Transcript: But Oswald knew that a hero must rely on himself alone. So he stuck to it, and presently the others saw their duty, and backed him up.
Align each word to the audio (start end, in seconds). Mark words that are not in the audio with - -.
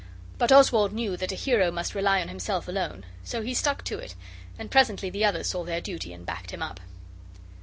But 0.39 0.51
Oswald 0.51 0.93
knew 0.93 1.15
that 1.17 1.31
a 1.31 1.35
hero 1.35 1.69
must 1.69 1.93
rely 1.93 2.21
on 2.21 2.27
himself 2.27 2.67
alone. 2.67 3.05
So 3.23 3.43
he 3.43 3.53
stuck 3.53 3.83
to 3.83 3.99
it, 3.99 4.15
and 4.57 4.71
presently 4.71 5.11
the 5.11 5.23
others 5.23 5.45
saw 5.45 5.63
their 5.63 5.79
duty, 5.79 6.11
and 6.11 6.25
backed 6.25 6.49
him 6.49 6.63
up. 6.63 6.79